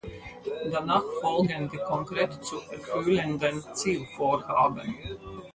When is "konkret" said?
1.77-2.43